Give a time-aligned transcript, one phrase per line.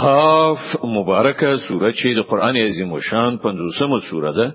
[0.00, 4.46] خاف مبارکه سوره چې د قران عظیم شان 50مه سوره ده.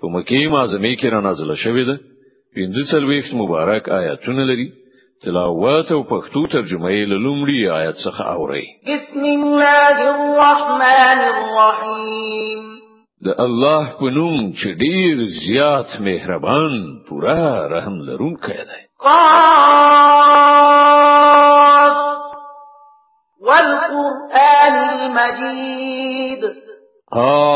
[0.00, 1.96] په مکه معظمه کې را نازله شوې ده.
[2.54, 4.68] پنځه څلويخت مبارک آیاتونه لري.
[5.24, 12.60] تلاوت او پښتو ترجمه یې لومړی آیت څخه اوري بسم الله الرحمن الرحیم.
[13.26, 15.16] د الله په نوم چې ډیر
[15.46, 16.72] زیات مهربان
[17.08, 18.80] پورا رحم لرونکی دی.
[19.04, 21.07] قاف
[24.18, 26.42] والقرآن المجيد.
[27.12, 27.48] قاف.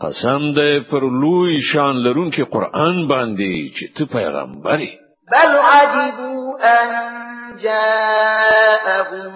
[0.00, 4.92] قسم دې پر لوی شان لرونکي قرآن باندې چې ته پیغمبري
[5.32, 6.88] بل عجبوا أن
[7.56, 9.32] جاءهم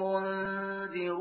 [0.00, 1.18] منذر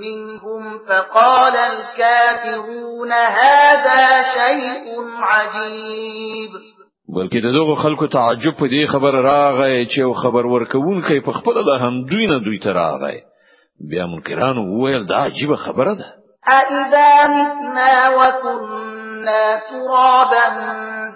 [0.00, 4.84] منهم فقال الكافرون هذا شيء
[5.20, 6.50] عجيب.
[7.16, 11.78] بلکې دغه خلکو تعجب په دې خبر راغی چې خبر ورکون کوي په خپل له
[11.82, 13.18] هم دوی نه دوی ته راغی.
[13.90, 16.08] بیا منکرانو وویل دا عجیب خبره ده.
[16.48, 20.46] أَإِذَا مِتْنَا وَكُنَّا تُرَابًا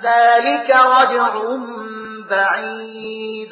[0.07, 1.33] ذَلِكَ رَجْعٌ
[2.31, 3.51] بَعِيدٌ.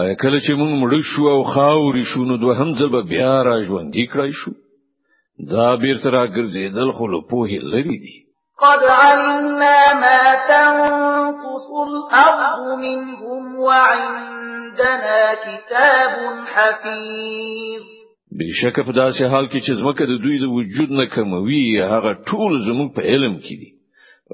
[0.00, 3.42] ایا کله چې موږ مړ شو او خاوري شو نو دوه هم ځل به بیا
[3.42, 4.50] را ژوند کړای شو؟
[5.50, 8.23] دا بیرته را ګرځیدل خو له پوهې لري دي
[8.62, 17.82] قد علمنا ما تنقص الأرض منهم وعندنا كتاب حفيظ
[18.38, 22.52] بشک په داسې حال کې چې زمکه د دوی د وجود نه کموي هغه ټول
[22.68, 23.70] زموږ په علم کې دي.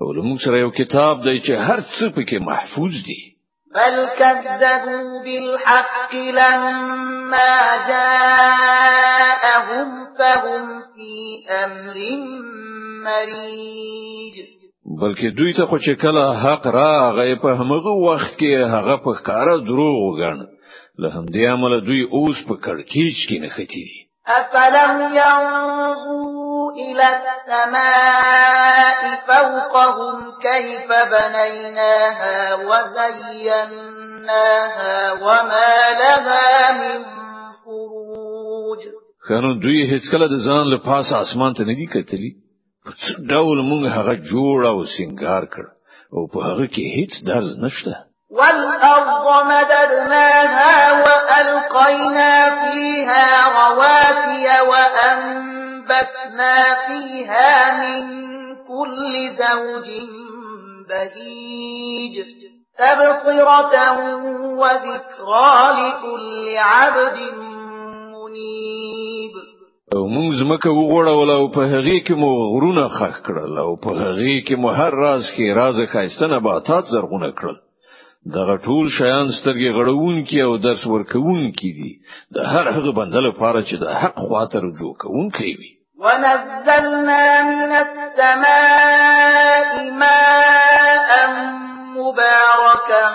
[0.00, 3.22] أو موږ سره یو کتاب دی چې هر څه پکې محفوظ دي.
[3.74, 7.54] بل كذبوا بالحق لما
[7.90, 11.14] جاءهم فهم في
[11.64, 11.96] أمر
[13.04, 13.79] مريج
[15.00, 19.46] بلکې دوی ته خو چې کله حق راغی په همغه وخت کې هغه په کار
[19.68, 20.36] دروغ وګڼ
[21.02, 23.86] له همدې عمله دوی اوس په کړکېچ کې نه ختي
[24.38, 33.92] افلم ينظروا الى السماء فوقهم كيف بنيناها وزيناها
[35.12, 36.48] وما لها
[36.80, 36.98] من
[37.64, 38.80] فروج.
[39.28, 42.30] خانو دوی هیڅ کله د ځان له پاسه اسمان ته نه دي کتلی
[43.30, 45.64] ډول مونږ هغه جوړ أو سنگار کړ.
[46.14, 47.94] أو په هغه کې هیڅ درز نشته.
[48.30, 50.74] والأرض مددناها
[51.04, 53.26] وألقينا فيها
[53.60, 58.02] رواسي وأنبتنا فيها من
[58.70, 59.88] كل زوج
[60.88, 62.14] بهيج.
[62.80, 63.74] تبصرة
[64.60, 67.18] وذكرى لكل عبد
[69.92, 74.54] موږ زمکه وغوړول او په هغه کې مو غرونه خخ کړل او په هغه کې
[74.60, 77.56] مو هر راز کې راز خایستنه باتات زرغونه کړل.
[78.36, 81.92] دغه ټول شیان سترګې غړون کی او درس ورکون کی دي.
[82.34, 85.70] د هر هغه بندل لپاره چې د حق خواته رجوع کوون کوي
[86.00, 89.70] ونزلنا من السماء
[90.02, 91.10] ماء
[91.96, 93.06] مباركا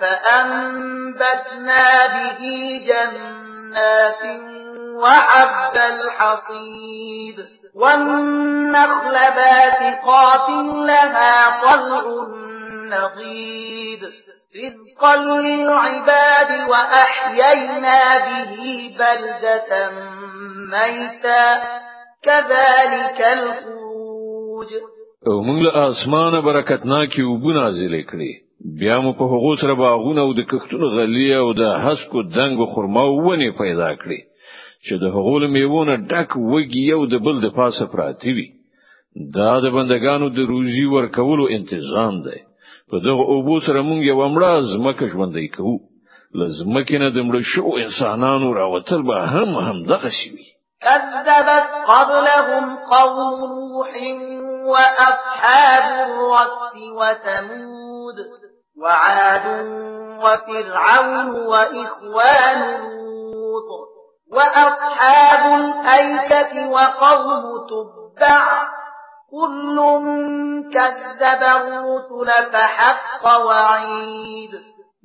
[0.00, 1.84] فأنبتنا
[2.14, 2.40] به
[2.88, 4.45] جنات
[5.06, 7.36] وحب الحصيد
[7.74, 10.48] والنخل باسقات
[10.88, 12.04] لها طلع
[12.94, 14.02] نضيد
[14.56, 18.56] رزقا للعباد وأحيينا به
[18.98, 19.90] بلدة
[20.72, 21.46] ميتا.
[22.22, 24.70] كذلك الخروج.
[25.26, 28.32] أو موږ له اسمانه برکتناکي وبو نازل کړي
[28.80, 33.04] بیا مو په هغو سره باغونه أو د کښتونو غلې أو د حسکو دنګ خرما
[33.04, 34.18] ونه پیدا کړي
[34.86, 38.48] چې د هغو له میوونه ډک وږي یو د بل د پاسه پراتی وي.
[39.36, 42.40] دا د بندگانو د روزي ورکولو انتظام دی.
[42.90, 45.76] په دغه اوبو سره مونږ یو امړه زمکه ژوندۍ کوو.
[46.34, 50.30] لزمکه نه د مړ شو انسانانو راوتل به هم هم دغه شي
[50.82, 53.92] كذبت قبلهم قوم نوح
[54.66, 58.16] وأصحاب الرس وثمود
[58.82, 59.46] وعاد
[60.22, 62.60] وفرعون وإخوان
[63.32, 63.85] لوط
[64.32, 68.42] وأصحاب الأيكة وقوم تبع.
[69.30, 69.76] كل
[70.72, 74.50] كذب الرسل فحق وعيد.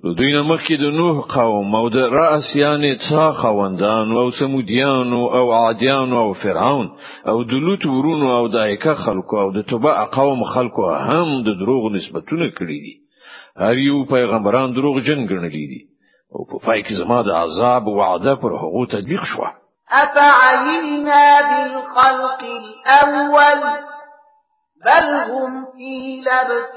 [0.04, 5.52] دوی نه مخکې د نوح قوم أو د رأس یعنی څا خوندان أو سمودیان أو
[5.52, 6.88] عادیان أو فرعون
[7.28, 11.60] أو د لوط ورونو أو د ایکه خلکو أو د تبع قوم خلکو هم د
[11.62, 12.96] دروغ نسبتونه کړی دي
[13.66, 15.82] هر یو پیغمبران دروغ جن ګڼلې دي
[16.36, 19.42] او په پای کې زما د عذاب وعده پر هغه تطبیق شو
[20.01, 23.63] افعینا بالخلق الاول
[24.86, 26.75] بل هم في لبس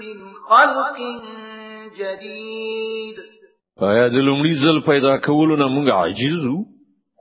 [0.00, 0.18] من
[0.48, 0.98] خلق
[1.98, 3.16] جديد
[3.90, 6.64] آیا د لومړي ځل پیدا کولو نه موږ عاجز وو؟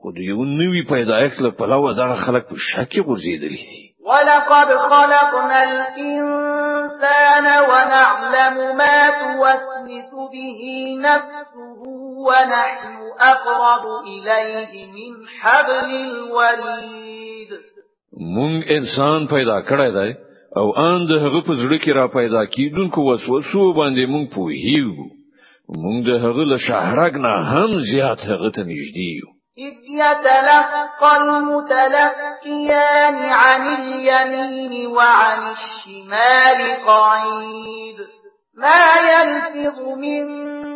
[0.02, 5.64] خو د یو نوي پیدایښت له پلوه دغه خلک په شک غورځېدلي دي ولقد خلقنا
[5.64, 10.62] الإنسان ونعلم ما توسوس به
[11.02, 11.82] نفسه
[12.28, 17.52] ونحن أقرب إليه من حبل الوريد
[18.36, 20.12] مونږ انسان پیدا کړی دی
[20.60, 25.08] أو آن د هغه په زړه کې را پیدا کیدونکو وسوسو باندې مونږ پوهیږو.
[25.84, 29.30] مونږ د هغه له شهرګ نه هم زیات هغه ته نږدې یو.
[29.68, 31.14] إذ يتلقى
[32.46, 37.98] المتلقيان عن اليمين وعن الشمال قعيد.
[38.58, 40.26] ما يلفظ من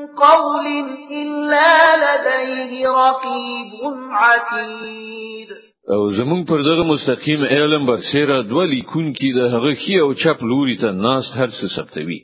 [0.08, 0.66] قول
[1.12, 3.72] إلا لديه رقيب
[4.12, 5.50] عتيد.
[5.90, 10.14] او زمون پر دغه مستقیم علم بر سیره دوه لیکون کې د هغه خي او
[10.14, 12.22] چپ لوري ته ناست هر څه ثبتوي.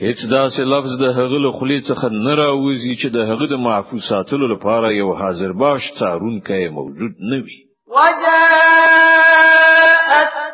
[0.00, 3.98] هیڅ داسې لفظ د هغه له خلی څخه نه راوځي چې د هغه د معفو
[3.98, 7.60] ساتلو لپاره یو حاضر باش څارونکی موجود نه وي.
[7.96, 8.69] وجاءت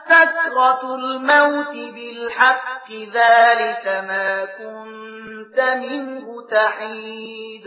[0.09, 2.89] سكرة الموت بالحق
[3.19, 7.65] ذلك ما كنت منه تحيد.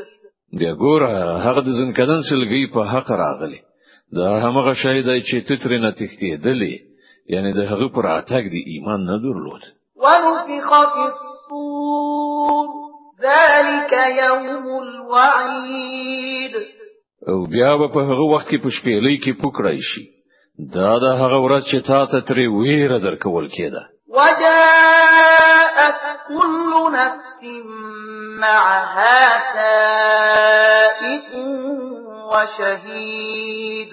[0.59, 1.09] بیا ګوره
[1.45, 3.61] هغه د ځنکدن سلګي په حق راغلی
[4.17, 5.91] دا همغه شی دی چې تتر نه
[7.33, 8.05] یعنی د هغه پر
[8.53, 9.63] دی ایمان نه درلود.
[10.03, 12.89] ونفخ في الصور.
[13.21, 13.93] ذلك
[14.23, 16.53] يوم الوعيد
[17.27, 20.18] أو بیا په هغه وخت کې په شپېلې کې پکړای شي.
[20.59, 23.83] دا د هغه ورځ چې تا ته ترې ویره درکول کېده.
[24.17, 27.41] وجاءت كل نفس
[28.41, 29.21] معها
[29.53, 31.29] سائق
[32.31, 33.89] وشهيد.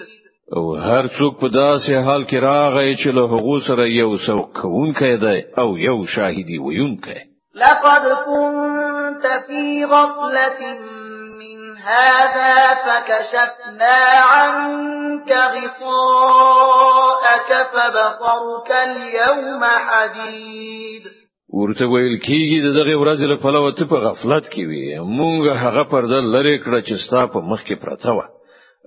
[0.55, 5.15] او هر څوک په داسې حال کې راغی چې له هغه سره یو سوق کوونکی
[5.23, 7.19] دی او یو شاهدي ویونکی.
[7.55, 11.06] لقد كنت في غفلة من
[11.87, 12.55] هذا
[12.85, 13.97] فكشفنا
[14.31, 21.03] عنك غطاءك فبصرك اليوم حديد.
[21.53, 26.19] ورته ویل کیږي دغه ورځې له پلوه ته په غفلت کې وي مونږ هغه پرده
[26.21, 28.21] لری کړه چې ستا په مخ کې پرته و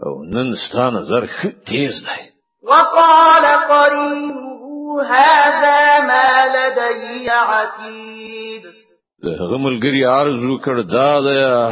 [0.07, 1.27] أو نن ستا نظر
[1.67, 2.23] تیز دی.
[2.63, 8.80] وقال قرينه هذا ما لدي عتيد.
[9.25, 11.29] هغه ملګری ارزو کړ دا د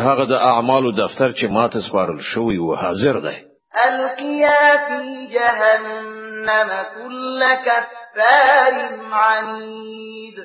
[0.06, 3.36] هغه د اعمالو دفتر چې ماته سپارل شوی أو حاضر دی.
[3.86, 8.74] ألقيا في جهنم كل كفار
[9.12, 10.36] عنيد.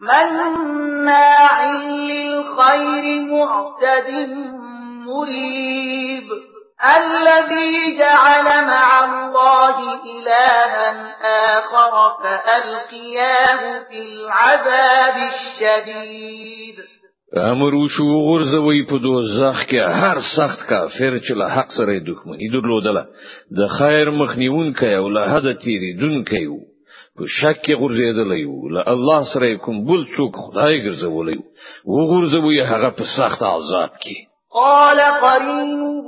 [0.00, 4.10] مناع للخير معتد
[5.06, 6.49] مريب.
[6.80, 10.88] الذي جعل مع الله إلها
[11.58, 11.92] آخر
[12.22, 16.76] فألقياه في العذاب الشديد.
[17.36, 23.04] امر وشو غرزوي په دوزخ کې هر سخت کافر چې له حق سره دښمنی درلودله.
[23.58, 26.48] د خیر مخنیون کوي او له حد تیری دن کوي
[27.16, 31.38] په شک کې غورځېدلی وو له الله سره کوم بل څوک خدای ګرځولی
[31.86, 34.16] وو غورځوي هغه په سخت عذاب کې.
[34.52, 35.99] قال قرينه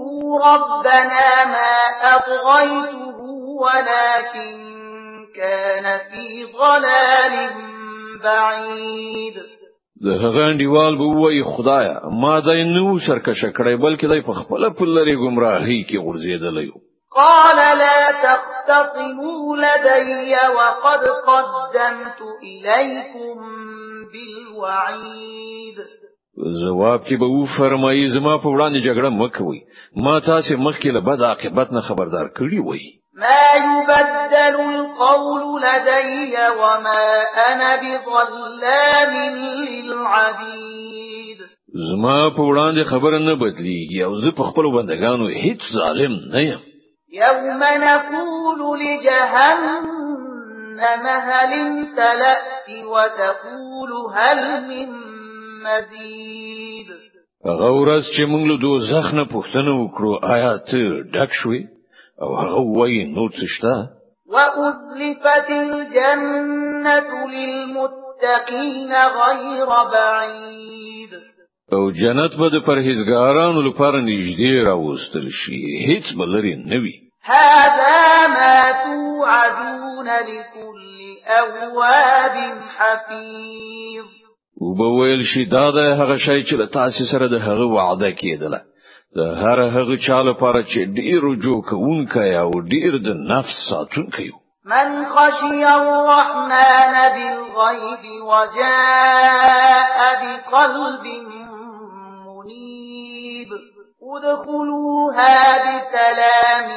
[0.45, 1.75] ربنا ما
[2.17, 3.19] أطغيته
[3.65, 4.53] ولكن
[5.37, 7.35] كان في ضلال
[8.23, 9.37] بعيد.
[10.05, 14.71] د هغه انډیوال به وای خدایا ما دای نو سرکشه کړی بلکې دای په خپل
[14.79, 16.81] په لری گمراهی کې وو
[17.15, 23.37] قال لا تختصموا لدي وقد قدمت إليكم
[24.13, 25.42] بالوعيد.
[26.37, 29.59] جواب کې به و فرمایي زما په وړاندې جګړه مکوئ
[29.97, 32.85] ما تاسو مخکې له بد عاقبت نه خبردار کړی وای
[33.15, 37.05] ما يبدل القول لدي وما
[37.53, 39.13] أنا بظلام
[39.69, 41.39] للعبيد.
[41.75, 46.61] زما په وړاندې خبره نه بدلیږي أو زه په خپل بندگانو هیڅ ظالم نه یم.
[47.13, 50.17] يوم نقول لجهنم
[51.07, 55.12] هل امتلأت وتقول هل من
[55.65, 56.89] مزيد
[57.45, 60.79] غورز چې موږ له دوزخ نه پوښتنه وکړو آیا ته
[61.15, 61.61] ډک شوې؟
[62.23, 63.75] او هغه وایي نو څه شته؟
[64.35, 71.13] وأزلفت الجنة للمتقين غير بعيد.
[71.73, 75.61] او جنت به د پرهیزګارانو لپاره نږدې راوستل شي.
[75.89, 76.95] هیڅ بلري نه وي.
[77.25, 82.37] هذا ما توعدون لكل أواب
[82.77, 83.82] حفيظ
[84.61, 88.61] وبویل شي دا د هغه شی چې له تاسو سره د هغه وعده کېدله.
[89.17, 94.31] د هر هغه چا لپاره چې ډیر رجوع کوونکی أو ډیر د نفس ساتونکی
[94.73, 101.05] من خشي الرحمن بالغيب وجاء بقلب
[102.27, 103.51] منيب
[104.13, 106.69] ادخلوها بسلام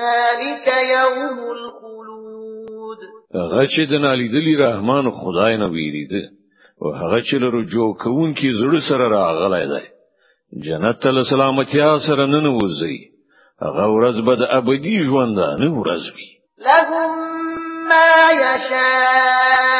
[0.00, 3.00] ذلك يوم الخلود.
[3.72, 6.39] چې د نالیدلی رحمان خدای نه ویریده.
[6.82, 9.86] او هغه چې رجوع کوونکی زړه سره راغلی دی.
[10.66, 12.98] جنت ته سلامتی سره نن وځي
[13.62, 16.28] هغه ورځ به د ابدي ژوند نه ورځ وي.
[16.68, 17.10] لهم
[17.88, 18.12] ما
[18.44, 19.70] يشاءون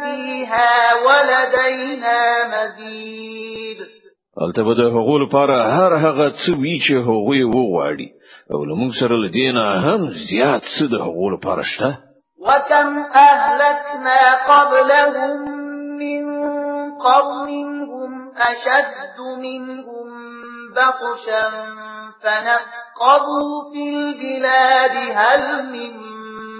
[0.00, 0.72] فيها
[1.06, 2.18] ولدينا
[2.52, 3.78] مزيد.
[4.42, 8.08] البته به د هغو لپاره هر هغه څه وی چې هغوی وغواړي.
[8.52, 10.00] او لمونږ سره لدینا هم
[10.30, 11.98] زیات څه د هغو لپاره شته؟
[12.46, 15.53] وكم أهلكنا قبلهم
[16.02, 16.22] من
[17.04, 17.50] قرن
[17.90, 20.08] هم أشد منهم
[20.76, 21.44] بطشا
[22.22, 25.92] فنقبوا في البلاد هل من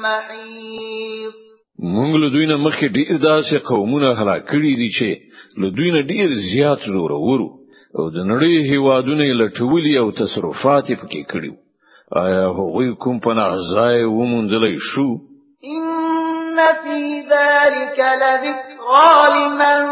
[0.02, 1.34] محيص.
[1.78, 5.10] مونږ له دوی نه مخکې ډیر داسې قومونه هلاک کړي دي چې
[5.60, 7.50] له دوی نه ډیر زیات زور ورو
[7.98, 11.52] او د نړۍ هیوادونه لټولي او تصرفات پکې کړي
[12.22, 15.08] آیا هغوی کوم پناه ځای ومونځلای شو
[16.54, 19.84] ان في ذلك لذكرى لمن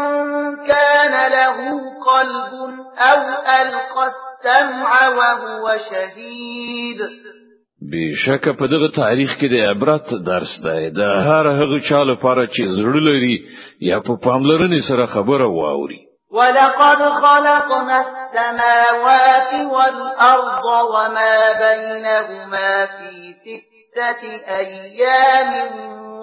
[0.67, 1.57] كان له
[2.09, 2.53] قلب
[2.97, 3.21] أو
[3.61, 6.99] القى السمع وهو شهيد.
[7.91, 10.89] بشک په دغه تاریخ کې د عبرت درس دی.
[10.89, 13.37] د هر هغه چا لپاره چې زړه لري
[13.79, 15.99] یا په پاملرنې سره خبره واوري.
[16.31, 25.51] ولقد خلقنا السماوات والأرض وما بينهما في ستة أيام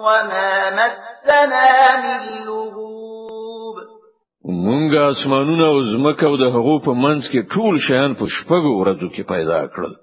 [0.05, 1.67] وما مسنا
[2.03, 3.75] من لغوب.
[4.45, 9.07] مونږ اسمانونه أو زمکه أو د هغو په منځ کې ټول شیان په شپږو ورځو
[9.15, 9.93] کې پیدا کړل.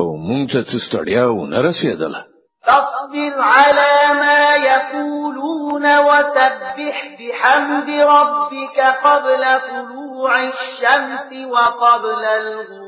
[0.00, 2.22] أو مونږ ته څه ستړیا و نه رسیدله.
[2.66, 12.81] فاصبر على ما يقولون وسبح بحمد ربك قبل طلوع الشمس وقبل الغروب.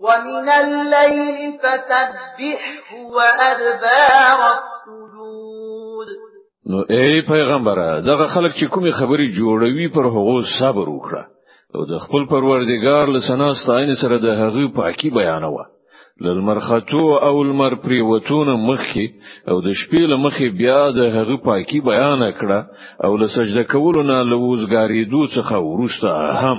[0.00, 6.08] ومن الليل فسبحه وأدبار السجود
[6.70, 11.24] نو ای پیغمبره دغه خلک چې کومي خبري جوړوي پر هغه صبر وکړه.
[11.74, 15.66] او د خپل پروردګار له سناستاین سره د هغه پاکي بیانوه.
[16.20, 19.06] للمرختو او المر پریوتون مخکي
[19.48, 22.60] او د شپې له مخې بیا د هغه پاکي بیان کړه
[23.04, 26.10] او له سجده کولو نه لوزګاریدو څخه ورسته
[26.42, 26.58] هم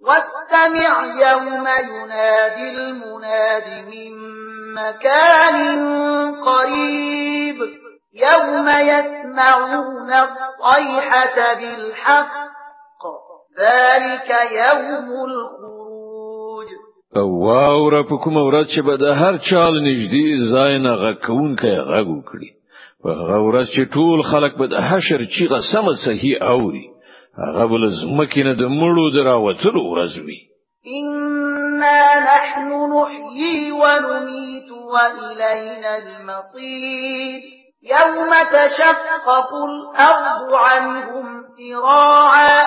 [0.00, 4.12] واستمع يوم ينادي المناد من
[4.74, 5.56] مكان
[6.34, 7.56] قريب.
[8.14, 13.02] يوم يسمعون الصيحة بالحق.
[13.58, 16.68] ذلك يوم الخروج.
[17.16, 17.46] أو
[18.02, 20.26] په کوم ورځ چې به د هر چال نږدې
[21.02, 21.74] غکون کې
[23.02, 26.86] په هغه ورځ چې ټول خلک به د حشر چیغه سم صحیح اوري
[27.44, 30.38] هغه بل زمکینه د مړو دراوتلو ورځ وي.
[30.98, 37.40] إنا نحن نحيي ونميت وإلينا المصير
[37.82, 41.26] يوم تشقق الأرض عنهم
[41.56, 42.62] سراعا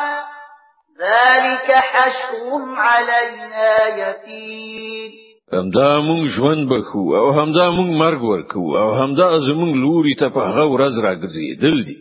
[1.00, 2.44] ذلك حشر
[2.78, 5.12] علينا يسير
[5.54, 10.40] همدا مونږ ژوند بخو أو همدا مونږ مرګ ورکو أو همدا زمونږ لوري ته په
[10.40, 11.98] هغه ورځ راګرځېدل دي.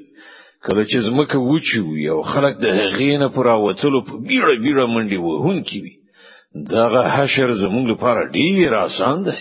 [0.67, 5.19] کله چې زمکه وچو یو خلک د هغې نه پر اوتلو په بیړه بیړه منډي
[5.19, 5.95] وهونکي وي
[6.55, 9.39] دغه حشر زمونږ لپاره ډیر آسان دی.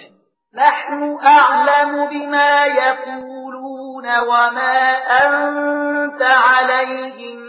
[0.56, 4.80] نحن أعلم بما يقولون وما
[5.24, 7.40] أنت عليهم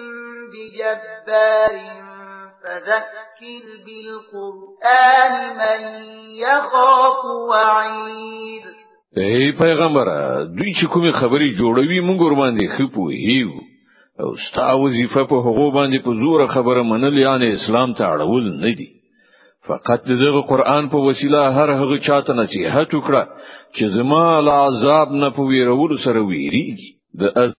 [0.53, 1.75] بجبار
[2.63, 5.81] فذكر بالقرآن من
[6.45, 8.40] يخاف وعيد.
[9.17, 10.07] ای پیغمبر
[10.45, 13.51] دوی چې کومه خبري جوړوي مونږ ور باندې خپو هیو
[14.21, 18.75] او ستا وظیفه په هغه باندې په زور خبره منل یعنی اسلام ته اړول نه
[18.81, 18.89] دي.
[19.69, 23.23] فقط دغه قران په وسیله هر هغه چاته نصيحت وکړه
[23.77, 26.91] چې زما له عذاب نه په ویرولو سره ویریږي.
[27.21, 27.53] د